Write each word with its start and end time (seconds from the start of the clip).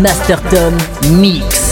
Master 0.00 0.40
Tom 0.48 0.74
Mix. 1.20 1.69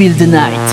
Feel 0.00 0.14
the 0.14 0.26
Night. 0.26 0.69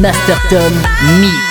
Masterton 0.00 0.72
Mix. 1.20 1.47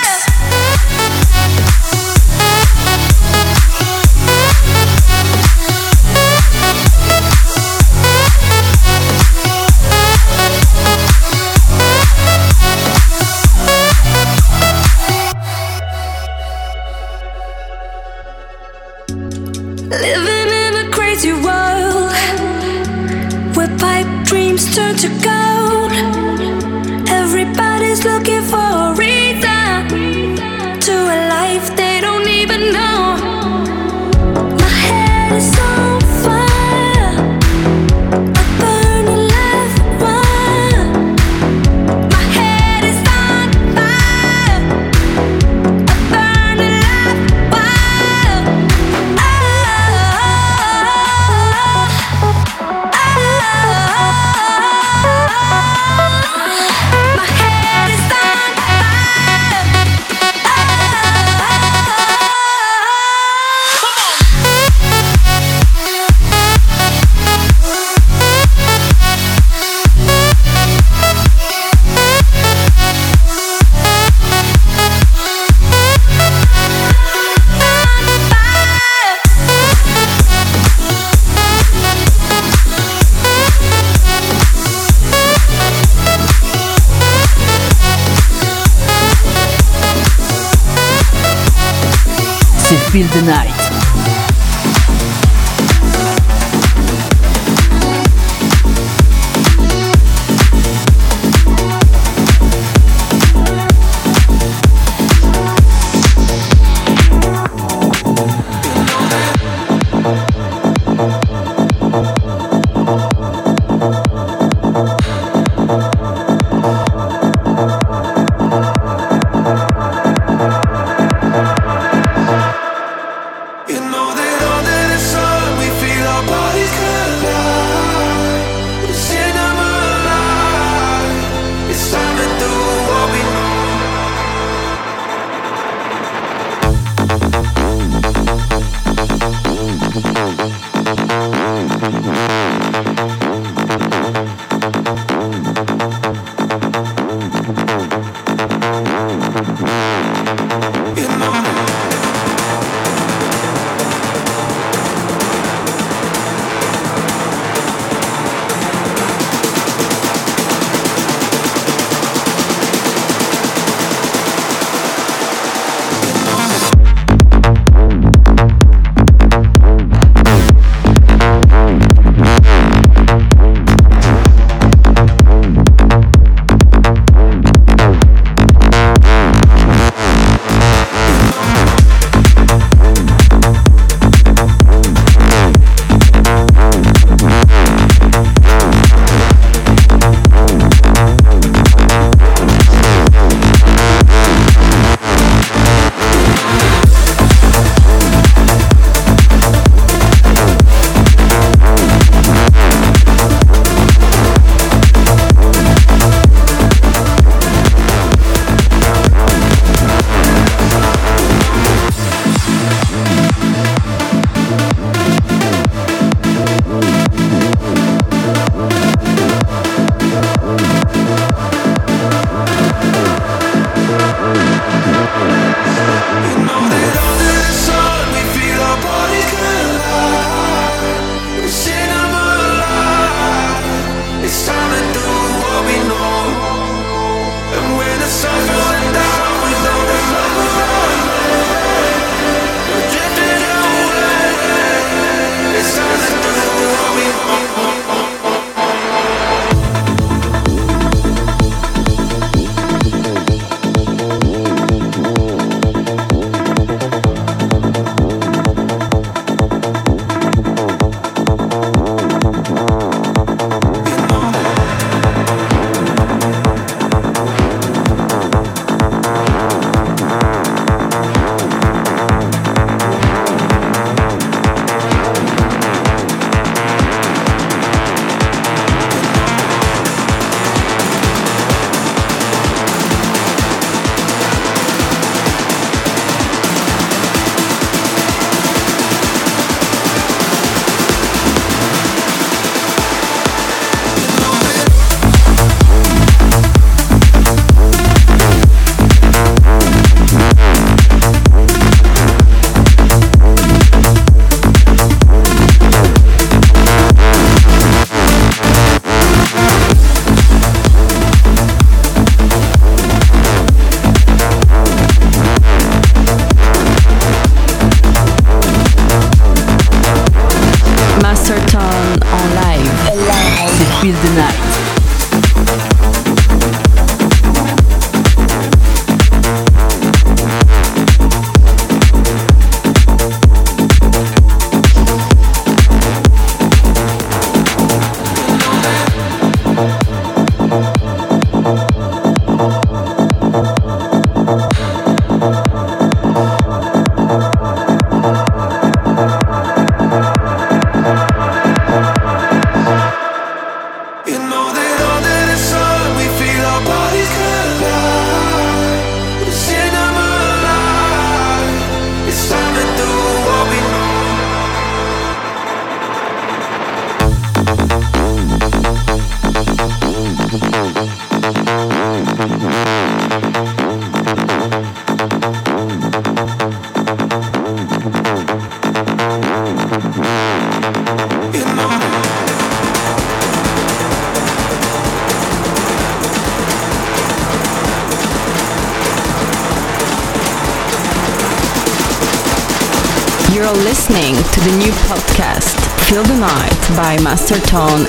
by 396.88 396.96
Master 397.02 397.38
Tone 397.40 397.84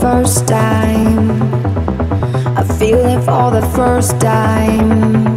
first 0.00 0.46
time. 0.46 1.42
I 2.58 2.62
feel 2.78 2.98
it 3.06 3.20
for 3.24 3.50
the 3.50 3.62
first 3.74 4.20
time. 4.20 5.33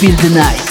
Feel 0.00 0.16
the 0.16 0.30
Night. 0.30 0.69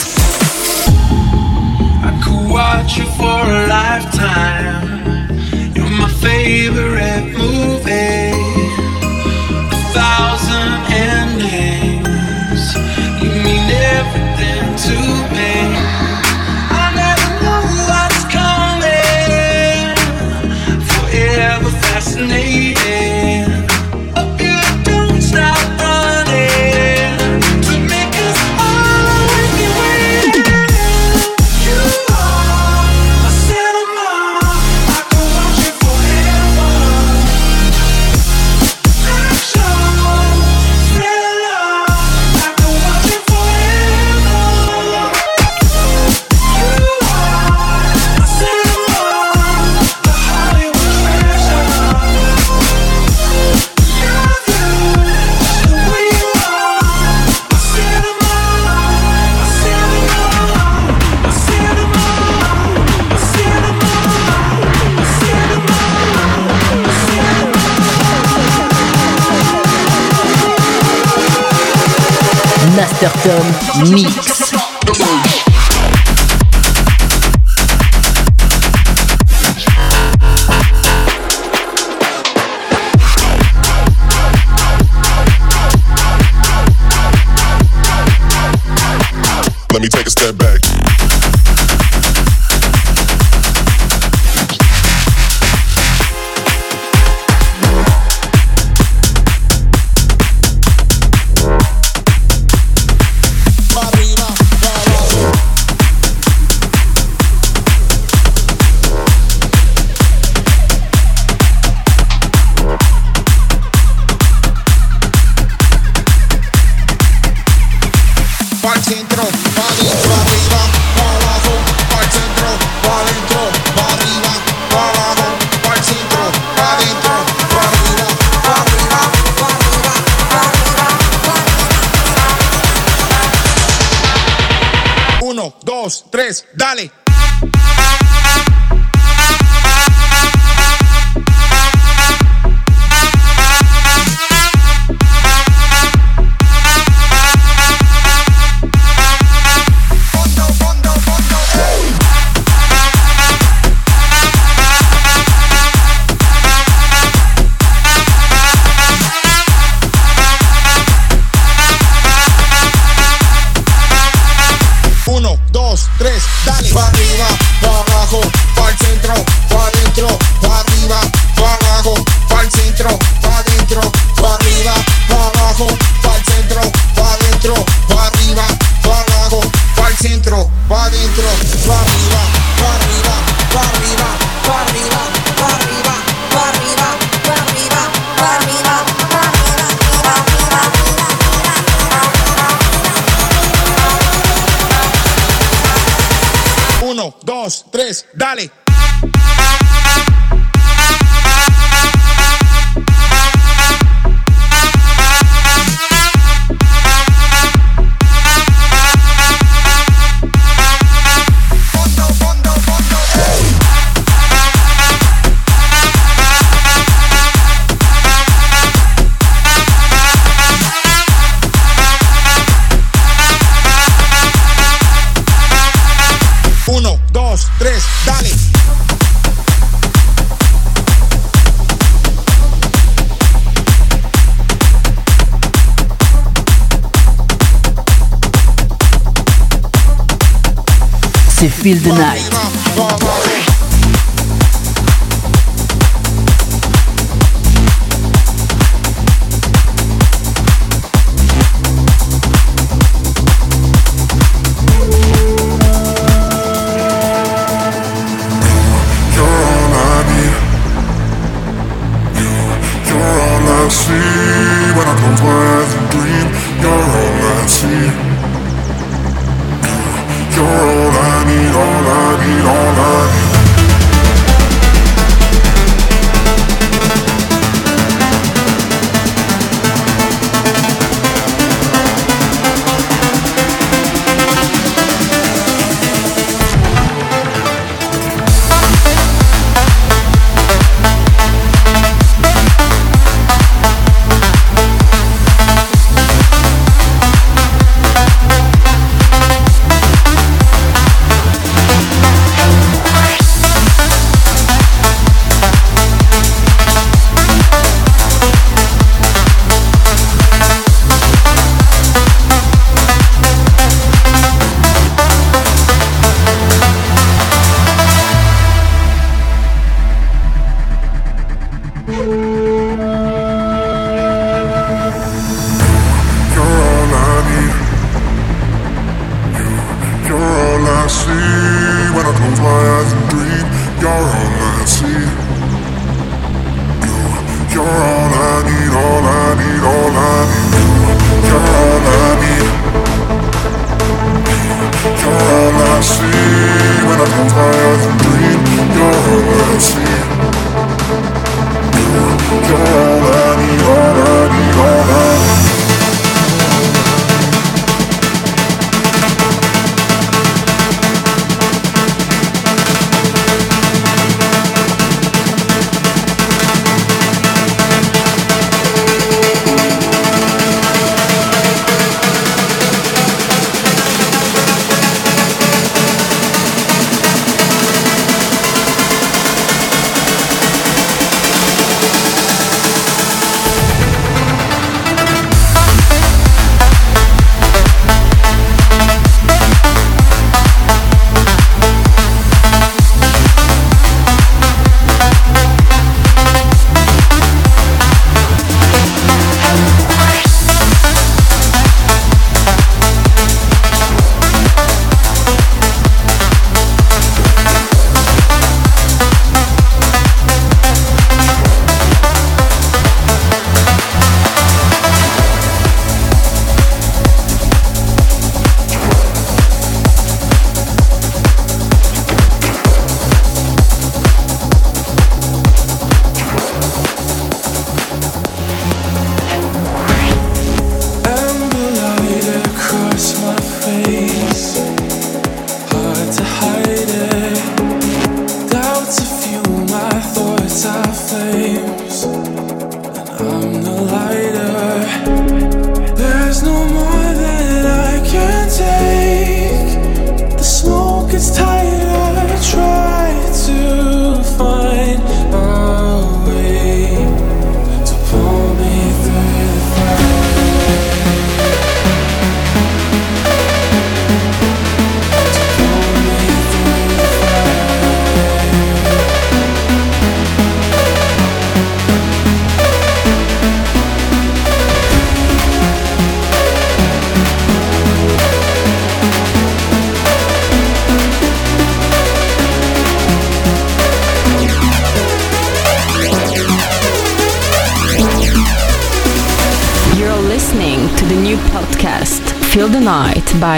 Feel 241.50 241.78
the 241.80 241.90
Night. 241.90 243.39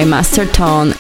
By 0.02 0.06
Master 0.06 0.48
Tone 0.48 0.94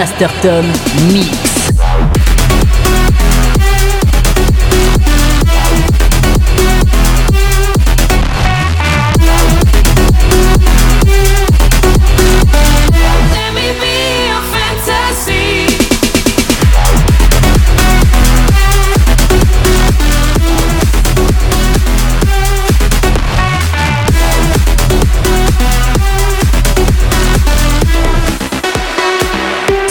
Masterton 0.00 0.64
Mix. 1.12 1.59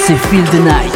C'est 0.09 0.17
Feel 0.17 0.43
the 0.45 0.63
Night. 0.63 0.88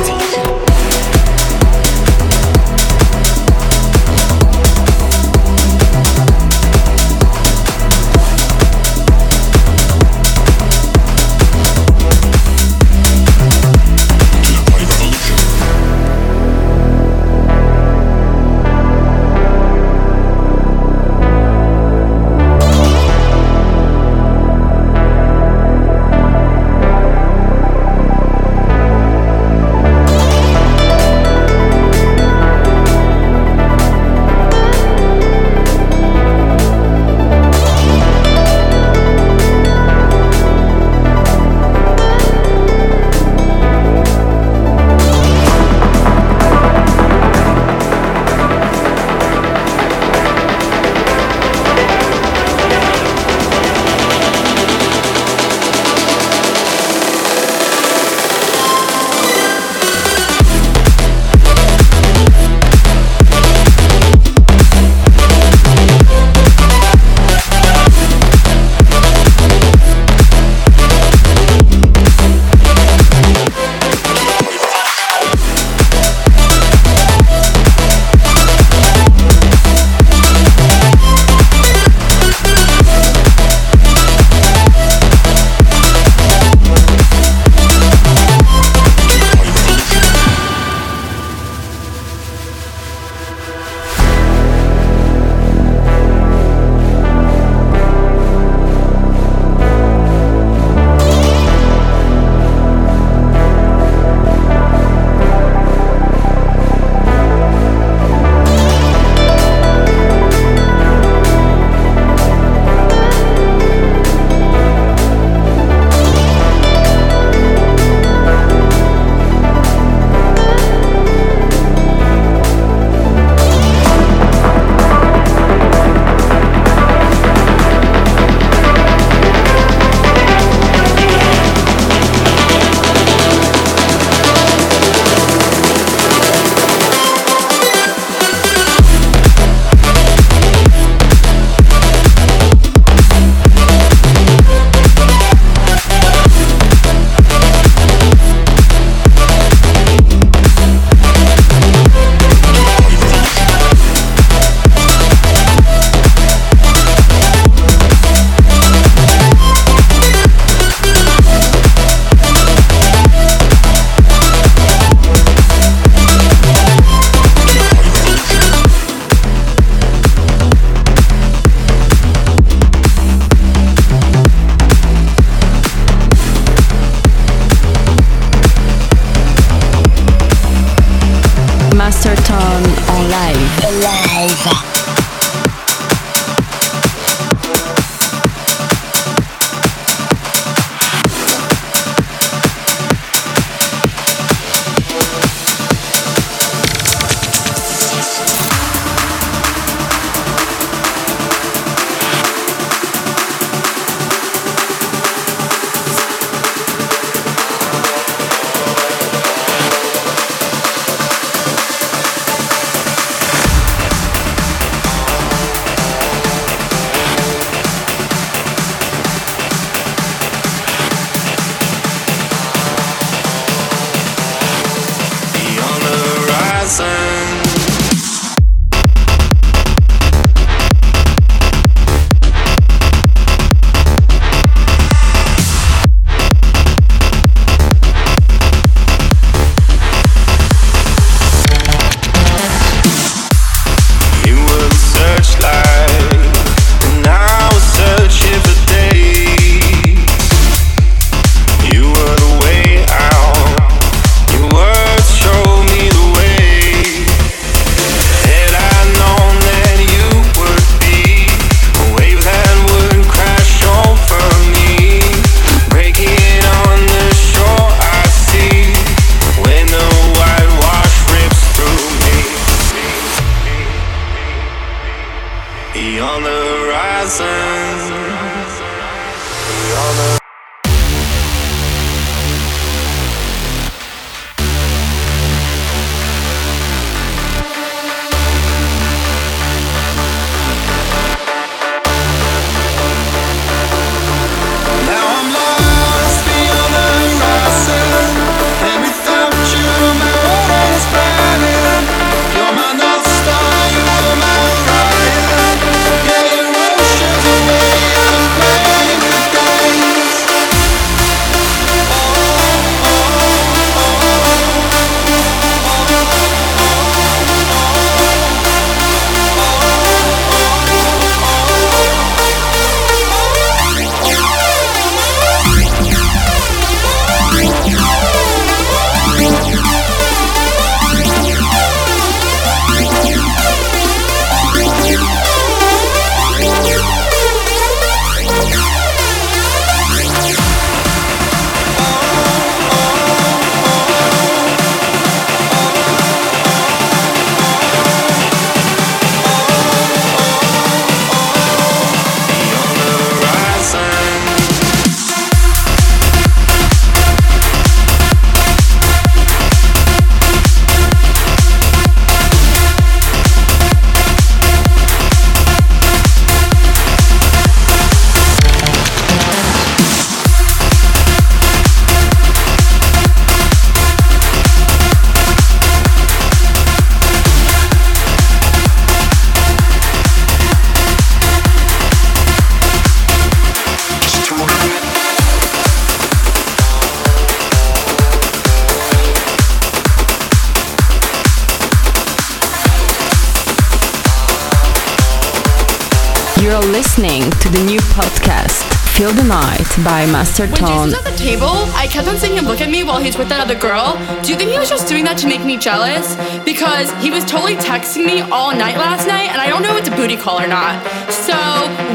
The 399.16 399.24
Night 399.24 399.68
by 399.84 400.05
Master 400.09 400.47
When 400.47 400.55
Tone. 400.55 400.89
Jason's 400.89 400.93
at 400.95 401.05
the 401.05 401.18
table, 401.18 401.53
I 401.78 401.86
kept 401.86 402.07
on 402.07 402.18
seeing 402.18 402.38
him 402.38 402.45
look 402.45 402.61
at 402.61 402.70
me 402.70 402.84
while 402.84 402.97
he's 402.97 403.18
with 403.18 403.30
that 403.30 403.41
other 403.41 403.53
girl. 403.57 403.93
Do 404.24 404.32
you 404.32 404.38
think 404.38 404.49
he 404.49 404.57
was 404.57 404.70
just 404.70 404.88
doing 404.88 405.03
that 405.05 405.18
to 405.22 405.28
make 405.28 405.45
me 405.45 405.57
jealous? 405.57 406.18
Because 406.41 406.89
he 407.03 407.11
was 407.11 407.22
totally 407.26 407.55
texting 407.57 408.05
me 408.05 408.22
all 408.34 408.55
night 408.55 408.78
last 408.78 409.05
night, 409.05 409.30
and 409.30 409.38
I 409.38 409.49
don't 409.49 409.61
know 409.61 409.78
if 409.78 409.86
it's 409.86 409.91
a 409.91 409.95
booty 409.95 410.18
call 410.18 410.41
or 410.41 410.47
not. 410.47 410.82
So, 411.11 411.36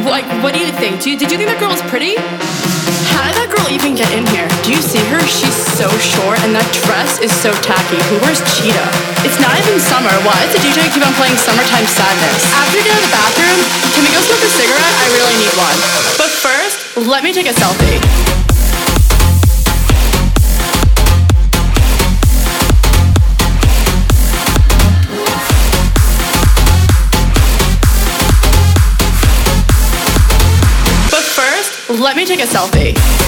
like, 0.07 0.27
what 0.43 0.55
do 0.55 0.61
you 0.61 0.71
think? 0.79 1.03
Do 1.03 1.11
you, 1.11 1.17
did 1.19 1.31
you 1.33 1.39
think 1.39 1.51
that 1.51 1.59
girl 1.59 1.73
was 1.73 1.83
pretty? 1.91 2.15
How 3.15 3.27
did 3.27 3.35
that 3.41 3.51
girl 3.51 3.67
even 3.67 3.99
get 3.99 4.11
in 4.15 4.23
here? 4.31 4.47
Do 4.63 4.71
you 4.71 4.83
see 4.83 5.03
her? 5.11 5.19
She's 5.27 5.57
so 5.75 5.91
short, 5.99 6.39
and 6.47 6.55
that 6.55 6.67
dress 6.87 7.19
is 7.19 7.35
so 7.35 7.51
tacky. 7.67 7.99
Who 8.13 8.21
wears 8.23 8.39
cheetah? 8.55 8.91
It's 9.27 9.41
not 9.43 9.59
even 9.59 9.81
summer. 9.83 10.13
Why 10.23 10.39
does 10.47 10.55
the 10.55 10.63
DJ 10.63 10.87
keep 10.95 11.03
on 11.03 11.15
playing 11.19 11.35
Summertime 11.35 11.89
Sadness? 11.89 12.43
After 12.55 12.79
you 12.79 12.87
get 12.87 12.95
out 12.95 13.03
of 13.03 13.07
the 13.11 13.15
bathroom, 13.17 13.59
can 13.97 14.03
we 14.07 14.11
go 14.15 14.21
smoke 14.23 14.45
a 14.45 14.51
cigarette? 14.55 14.95
I 15.03 15.07
really 15.19 15.37
need 15.41 15.55
one. 15.59 15.77
But 16.15 16.31
first, 16.31 16.58
let 17.07 17.23
me 17.23 17.33
take 17.33 17.47
a 17.47 17.51
selfie. 17.51 18.01
But 31.11 31.23
first, 31.23 32.01
let 32.01 32.17
me 32.17 32.27
take 32.27 32.41
a 32.41 32.47
selfie. 32.47 33.28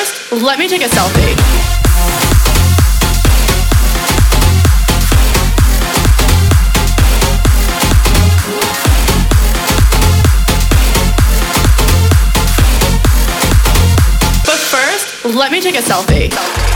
let 0.31 0.57
me 0.57 0.67
take 0.67 0.81
a 0.81 0.87
selfie. 0.87 1.35
But 14.45 14.57
first, 14.57 15.25
let 15.35 15.51
me 15.51 15.59
take 15.59 15.75
a 15.75 15.79
selfie. 15.79 16.70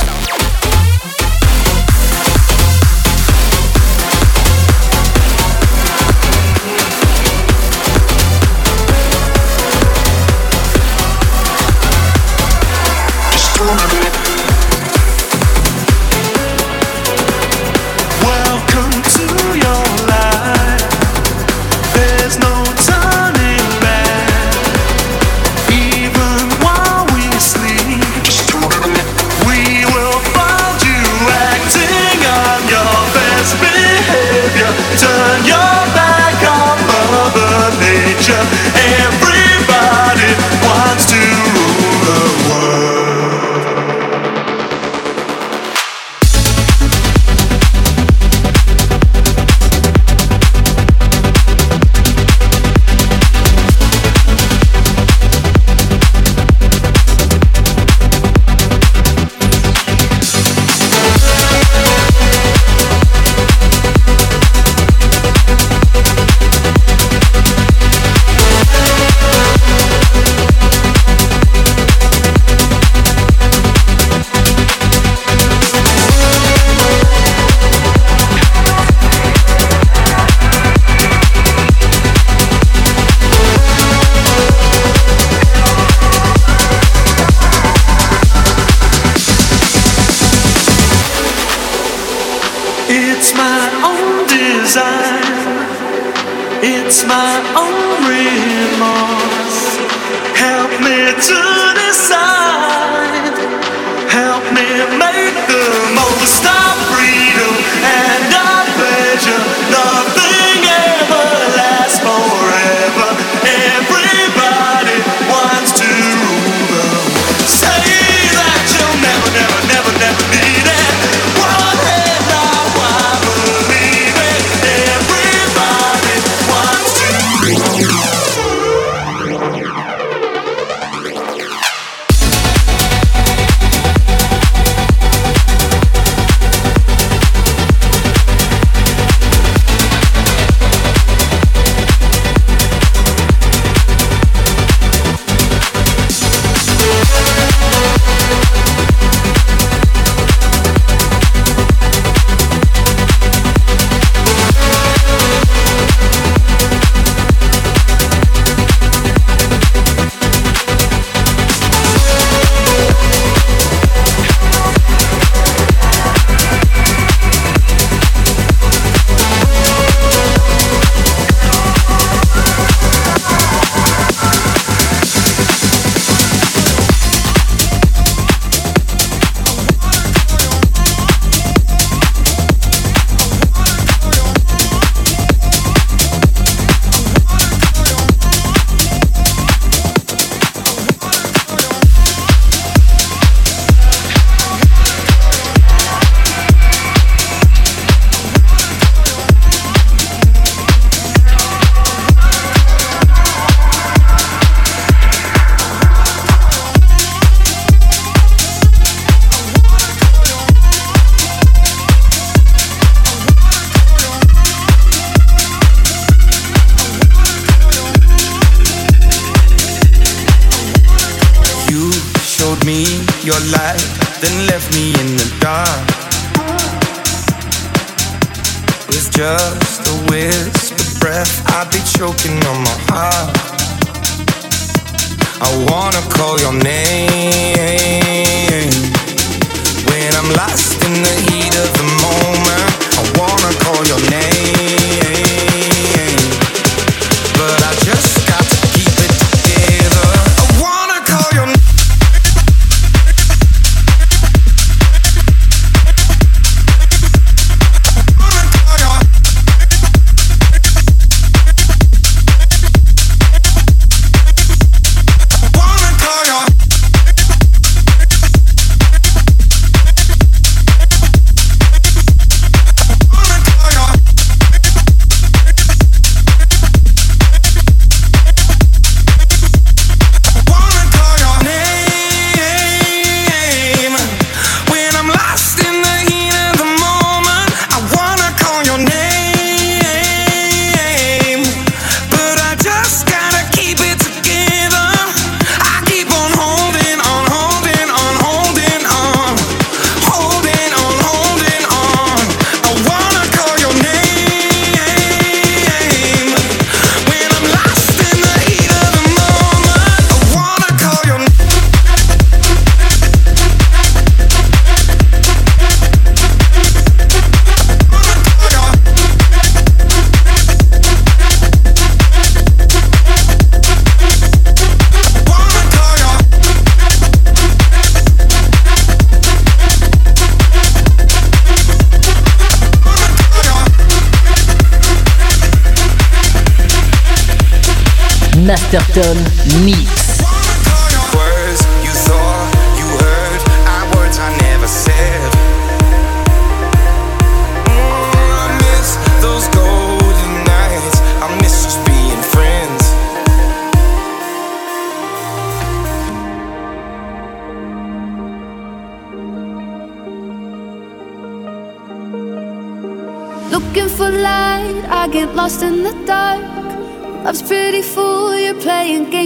Master 338.76 339.04
Tone 339.04 339.64
Mix. 339.64 340.05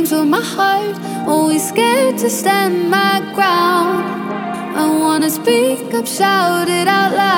to 0.09 0.25
my 0.25 0.41
heart. 0.41 0.97
Always 1.27 1.69
scared 1.69 2.17
to 2.17 2.29
stand 2.31 2.89
my 2.89 3.19
ground. 3.35 4.03
I 4.75 4.85
wanna 5.01 5.29
speak 5.29 5.93
up, 5.93 6.07
shout 6.07 6.67
it 6.67 6.87
out 6.87 7.13
loud. 7.13 7.28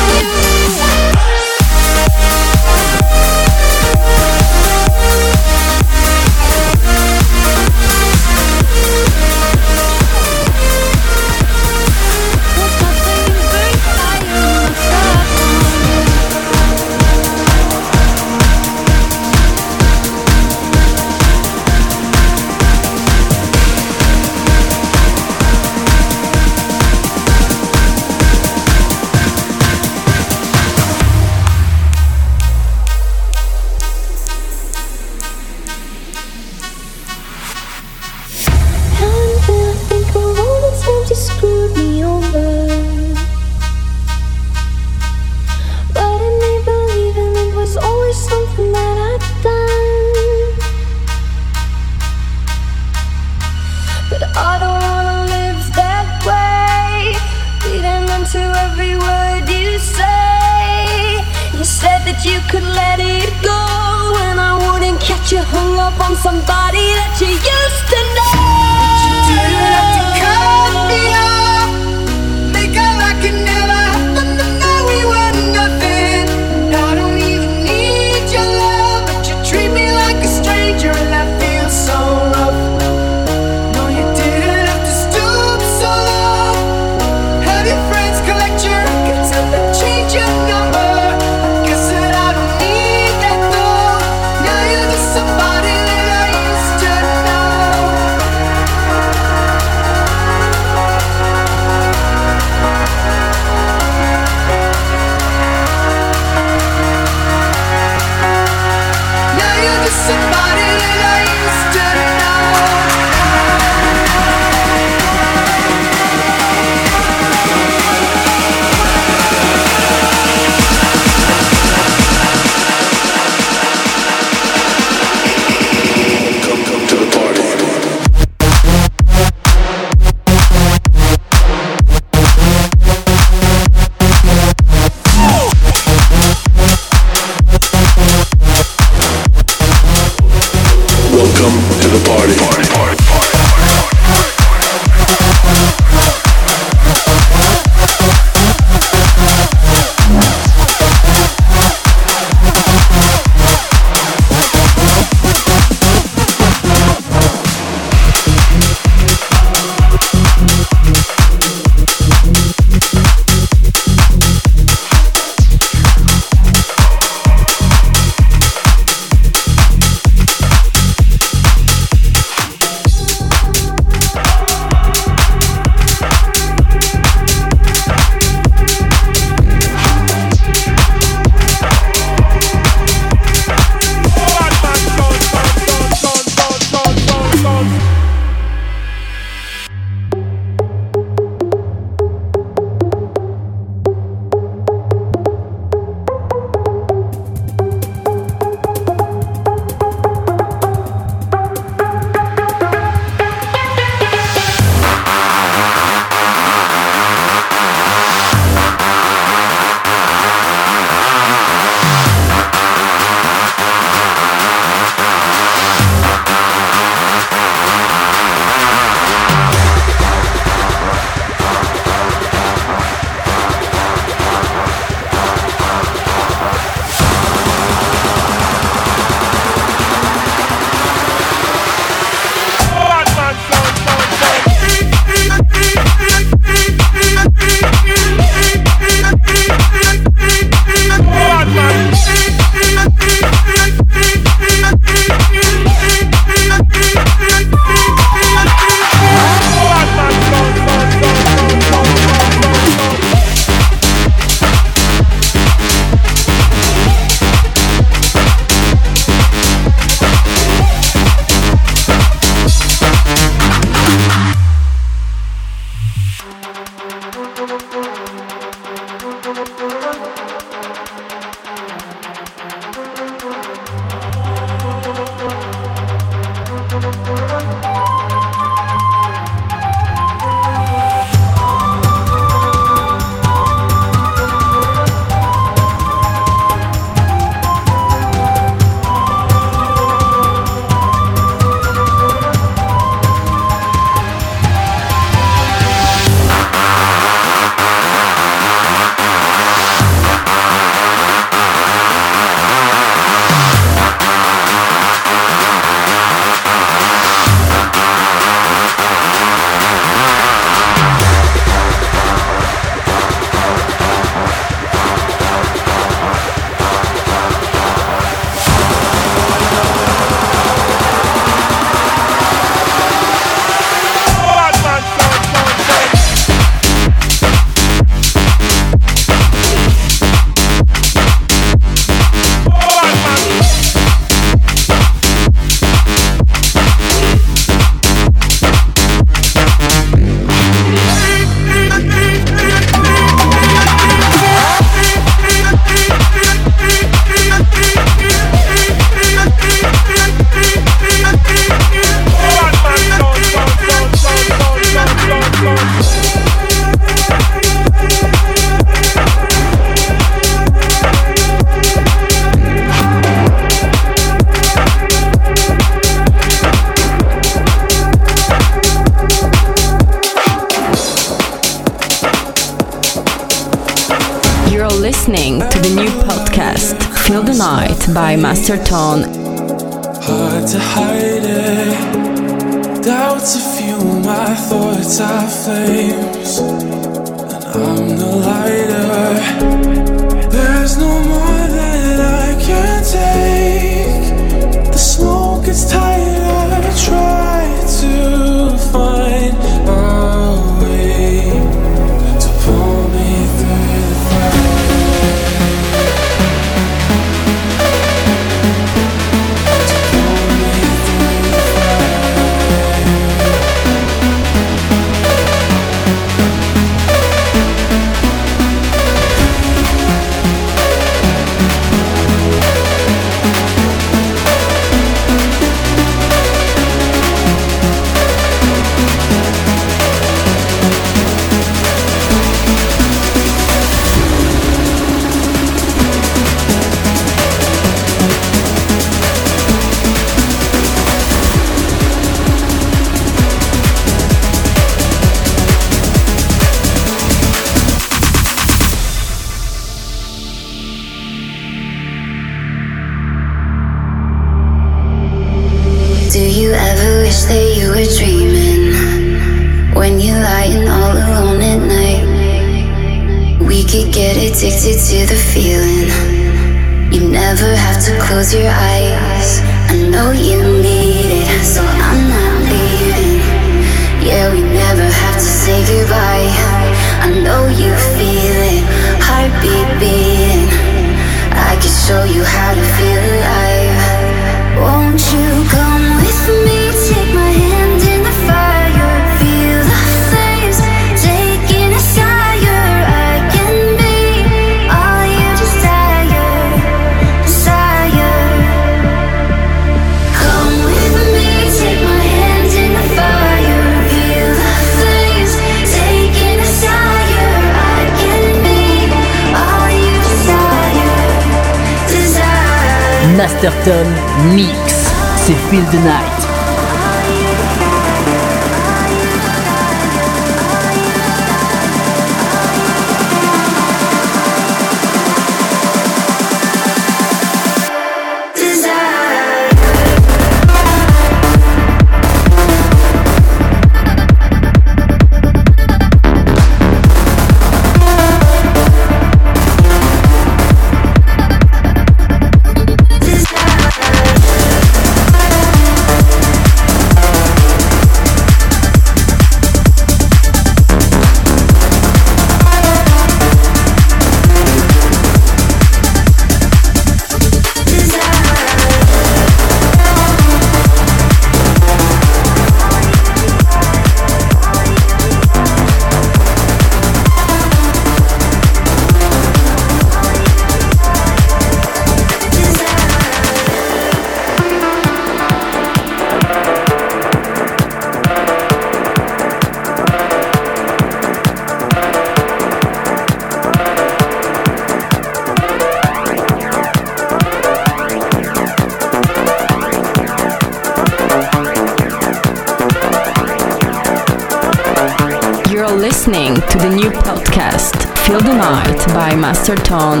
Master 599.41 599.55
Tone. 599.55 600.00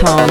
Tom. 0.00 0.29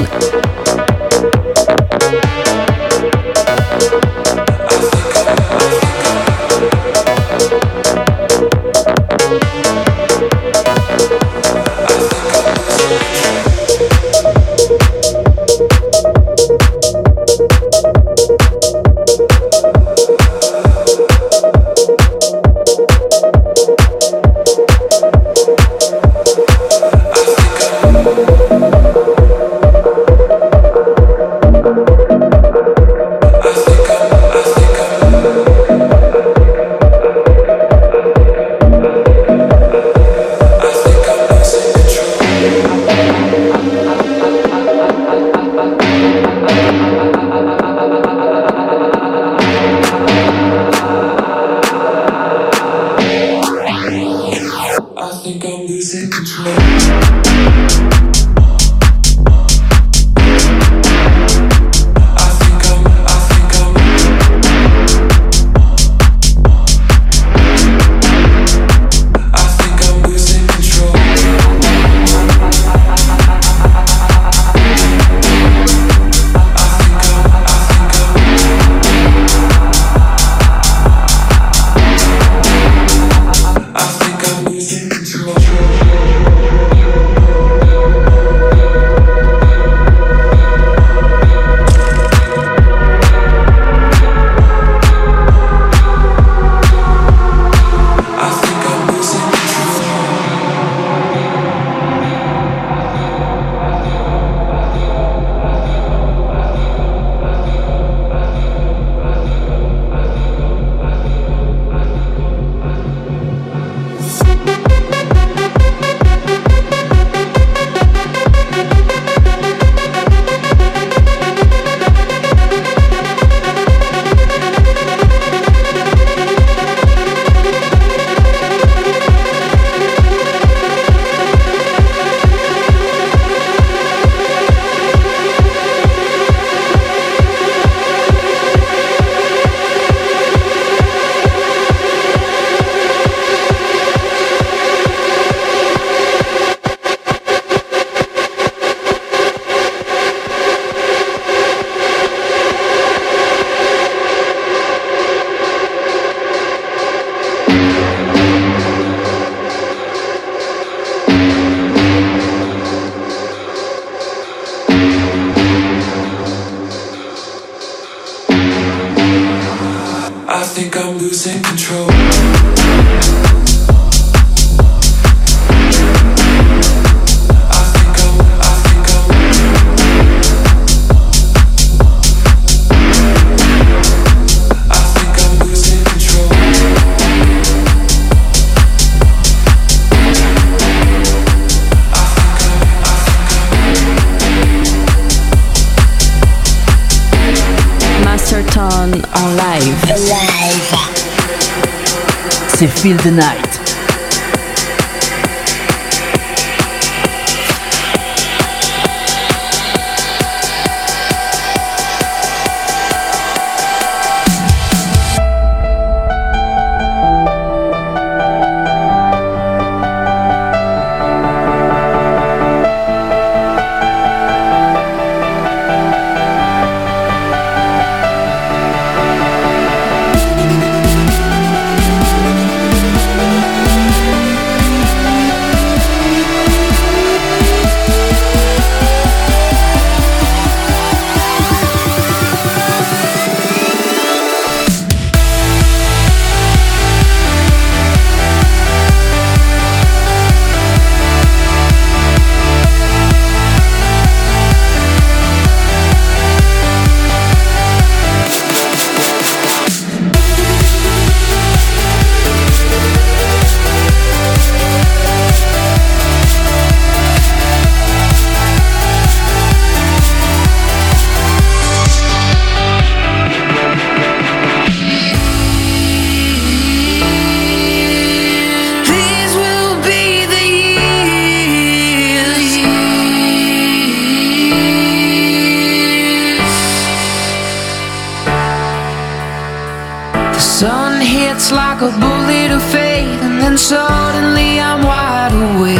Like 291.80 291.94
a 291.94 291.98
bullet 291.98 292.50
of 292.50 292.62
fate, 292.70 293.20
and 293.22 293.40
then 293.40 293.56
suddenly 293.56 294.60
I'm 294.60 294.82
wide 294.84 295.32
awake. 295.32 295.78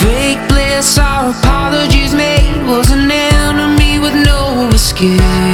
Fake 0.00 0.48
bliss, 0.48 0.98
our 0.98 1.30
apologies 1.30 2.14
made 2.14 2.66
was 2.66 2.90
an 2.90 3.10
enemy 3.10 3.98
with 3.98 4.14
no 4.14 4.68
escape. 4.72 5.51